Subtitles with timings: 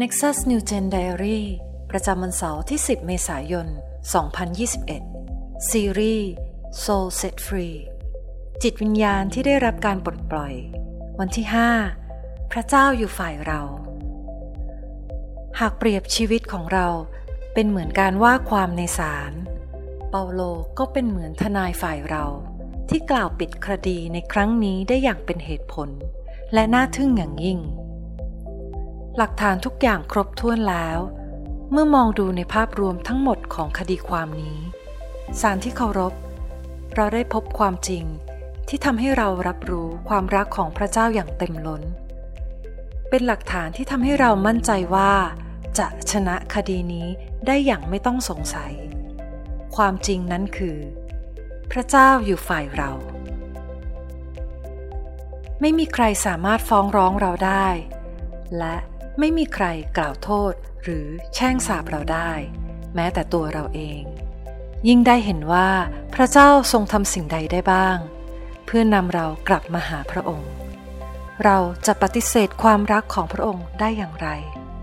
[0.00, 1.40] Nexus New Gen Diary
[1.90, 3.66] ประจำวันเสาร์ที่ 10 เมษายน
[4.88, 6.30] 2021 ซีรีส์
[6.84, 7.76] Soul Set Free
[8.62, 10.54] จิตวิญญาณที่ได้รับการปลดปล่อย
[11.18, 11.46] วันที่
[11.98, 13.62] 5 พระเจ้าอยู่ฝ่ายเรา
[15.60, 16.88] หากเปรียบชีวิตของเรา
[17.54, 19.32] เป็นเหมือนการว่าความในศาล
[20.10, 20.40] เปาโล
[20.78, 22.26] ก็เป็นเหมือนทนายฝ่ายเรา
[22.88, 25.88] ที่กล่าวปิดคดีในครั้งนี้ได้อย่างเป็นเหตุผล
[26.54, 27.60] และน่าทึ่งอย่างยิ่ง
[29.18, 30.98] หลักฐานทุกอย่างครบถ้วนแล้ว
[31.72, 34.58] เมื่อมองดูในภาพรวมทั้งหมดของคดีความนี้
[35.40, 36.14] สารที่เคารพ
[36.94, 38.04] เราได้พบความจริง
[38.68, 41.82] ที่ทำให้เรารับรู้ความรักของพระเจ้าอย่างเต็มล้น
[43.08, 45.12] เป็นหลักฐานที่ทำให้เรามั่นใจว่า
[45.78, 47.06] จะชนะคดีนี้
[47.46, 48.72] ได้อย่างไม่ต้องสงสัย
[49.76, 50.78] ความจริงนั้นคือ
[51.70, 52.90] พระเจ้าอยู่ฝ่ายเรา
[55.60, 57.68] ไม่มีใครสามารถฟ้องร้องเราได้
[58.58, 58.76] และ
[59.18, 59.66] ไม่มีใคร
[59.96, 60.52] กล่าวโทษ
[60.82, 62.32] หรือแช่งสาบเราได้
[62.94, 64.02] แม้แต่ตัวเราเอง
[64.88, 65.68] ยิ่งได้เห็นว่า
[66.14, 67.98] พระเจ้าทรงทำสิ่งใดได้บ้าง
[68.66, 70.50] เพื่อนำเรากลับมาหาพระองค์
[71.44, 74.28] เราจะปฏิเสธความรักของพระองค์ได้อย่างไร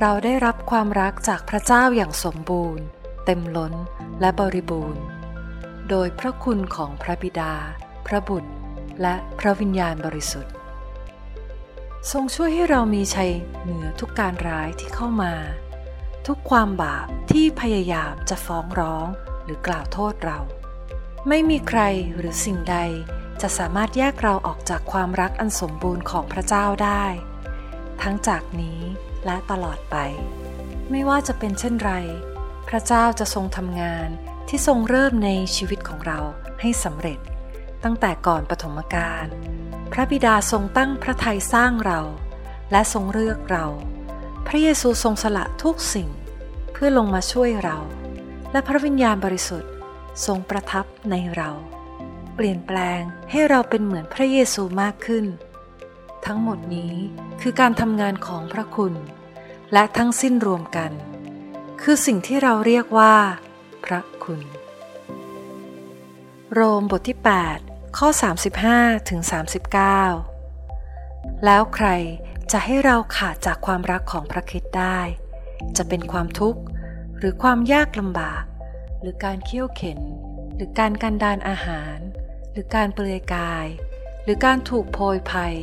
[0.00, 2.84] เราได้รับความรักจากพระเจ้าอย่างสมบูรณ์
[3.24, 3.72] เต็มล้น
[4.20, 5.02] และบริบูรณ์
[5.88, 7.54] โดยพระคุณของพระบิดา
[8.06, 8.50] พระบุตร
[9.02, 10.52] และพระวิญญาณบริสุทธิ์
[12.08, 15.34] ทรงช่วยให้เรามีชัยเหนือทุกการร้ายที่เข้ามา
[16.26, 19.06] ทุกความบาปที่พยายามจะฟ้องร้อง
[19.44, 20.38] หรือกล่าวโทษเรา
[21.28, 21.80] ไม่มีใคร
[22.18, 22.76] หรือสิ่งใด
[23.42, 27.04] จะสามารถแยกเราออกจากความรักอันสมบูรณ์ของพระเจ้าได้
[28.02, 28.80] ทั้งจากนี้
[29.26, 29.96] และตลอดไป
[30.90, 31.92] ไม่ว่าจะเป็นเช่นไร
[32.68, 34.08] พระเจ้าจะทรงทำงาน
[34.48, 36.20] ที่ทรงเริ่มในชีวิตของเรา
[36.60, 37.18] ให้สำเร็จ
[37.84, 39.26] ตั้งแต่ก่อนปฐมกาล
[39.92, 42.00] พระบิดาทรงตั้งพระทัยสร้างเรา
[42.70, 43.66] และทรงเลือกเรา
[44.46, 46.08] พระเยซูทรงสละทุกสิ่ง
[46.72, 47.78] เพื่อลงมาช่วยเรา
[48.52, 49.72] และพระวิญญาณบริสุทธิ์
[50.26, 51.50] ทรงประทับในเรา
[52.34, 53.00] เปลี่ยนแปลง
[53.30, 55.26] ให้เราเป็นเหมือนพระเยซูมากขึ้น
[56.26, 56.94] ทั้งหมดนี้
[57.40, 58.94] คือการทำงานของพระคุณ
[59.72, 60.92] และทั้งสิ้นรวมกัน
[61.82, 63.14] คือสิ่งที่เราเรียกว่า
[63.84, 64.40] พระคุณ
[66.52, 68.08] โรมบทที่ 8 ข้อ
[68.58, 69.20] 35ถึง
[70.32, 71.88] 39 แล้วใคร
[72.52, 75.00] จะให้เราขาดจากความรักของพระคริสต์ได้
[75.76, 76.60] จะเป็นความทุกข์
[77.18, 78.42] หรือความยากลำบาก
[79.00, 80.00] หรือการเคี่ยวเข็น
[80.54, 81.98] หรือการกันดานอาหาร
[82.52, 83.66] หรือการเปลือยกาย
[84.24, 85.54] หรือการถูกโพยภัย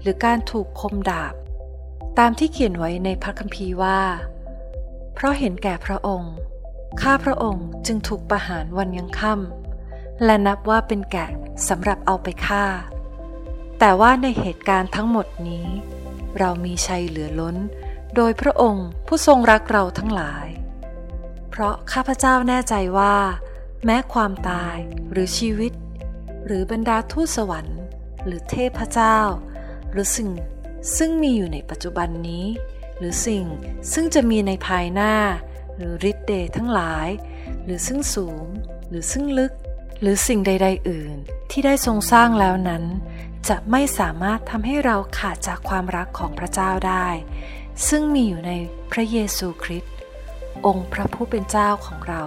[0.00, 1.34] หรือการถูกคมดาบ
[2.18, 4.00] ตามที่เขียนไว้ในพระคัมภีร์ว่า
[5.14, 6.34] เพราะเห็นแก่พระองค์
[7.00, 9.65] ข้าพระองค์จึงถูกประหารวันยังค่ำ
[10.24, 11.28] และนับว่าเป็นแกะ
[11.68, 12.64] สำหรับเอาไปฆ่า
[13.78, 15.66] แต่ว่าในเหตุการณ์ทั้งหมดนี้
[16.38, 17.56] เรามีชัยเหลือล้น
[18.14, 20.46] โดยพระองค์ผู้ทรงรักเราทั้งหลาย
[21.50, 23.16] เพราะข้าพเจ้าแน่ใจว่า
[23.84, 24.76] แม้ความตาย
[25.10, 25.72] หรือชีวิต
[26.46, 27.80] หรือบรรดาทูตสวรรค์
[28.24, 29.18] หรือเทพเจ้า
[29.90, 30.30] หรือสิ่ง
[30.96, 32.46] ซึ่งมีอยู่ในปัจจุบันนี้
[32.98, 33.44] หรือสิ่ง
[33.92, 35.14] ซึ่งจะมีในภายหน้า
[35.76, 37.08] หรือฤทธิ์เดชทั้งหลาย
[37.64, 38.44] หรือซึ่งสูง
[38.88, 39.52] หรือซึ่งลึก
[40.00, 41.16] หรือสิ่งใด ๆ อื่น
[41.50, 42.84] ที่ได้ทรงสร้างแล้วนั้น
[43.48, 47.08] จะไม่สามารถทำให้เราขาดจากความรักของพระเจ้าได้
[47.88, 48.52] ซึ่งมีอยู่ใน
[48.92, 49.94] พระเยซูคริสต์
[50.66, 52.22] องค์พระผู้เป็นเจ้าของเรา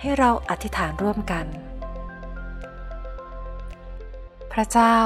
[0.00, 1.46] ให้เราอธิษฐานร่วมกัน
[4.52, 4.96] พระเจ้า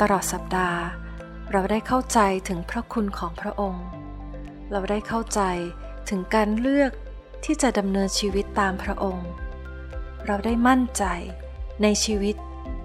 [0.00, 0.80] ตลอดสัปดาห์
[1.52, 2.18] เราได้เข้าใจ
[2.48, 3.86] ถึงพระคุณของพระองค์
[4.70, 5.40] เราได้เข้าใจ
[6.08, 6.92] ถึงการเลือก
[7.44, 9.28] ที่จะดำเนินชีวิตตามพระองค์
[10.26, 11.04] เราได้มั่นใจ
[11.82, 12.36] ในชีวิต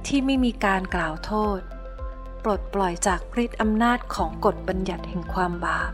[0.08, 1.60] ที่ไม่มีการกล่าวโทษ
[2.44, 5.92] ปลดปล่อยจากฤทธิ์อำนาจของกฎบัญญัติแห่งความบาป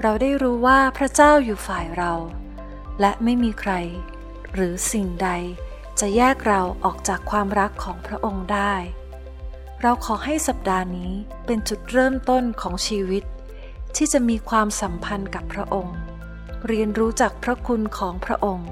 [0.00, 2.12] เราได้รู้ว่าพระเจ้าอยู่ฝ่ายเรา
[3.00, 3.72] และไม่มีใคร
[4.54, 5.30] หรือสิ่งใด
[6.00, 8.74] จะแยกเราออกจากความรักของพระองค์ได้
[9.82, 11.12] เราขอให้สัปดาห์นี้
[11.46, 13.24] เป็นจุดเริ่มต้นของชีวิต
[13.96, 15.96] ที่จะมีความสัมพันธ์กับพระองค์
[16.66, 18.70] เรียนรู้จากพระคุณของพระองค์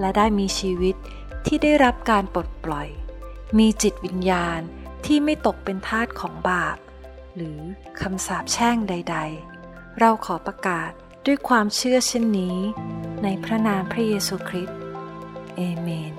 [0.00, 0.94] และได้มีชีวิต
[1.46, 2.88] ที่ได้รับการปลดปล่อย
[3.58, 4.60] มีจิตวิญญาณ
[5.04, 6.76] ที่ไม่ตกเป็นทาสของบาป
[7.36, 7.58] หรือ
[8.00, 9.16] คำสาปแช่งใด
[9.58, 10.90] ๆ เราขอประกาศ
[11.26, 12.58] ด้วยความเชื่อเช่นนี้
[13.22, 14.78] ในพระนามพระเยซูคริสต์
[15.56, 16.14] เอเมน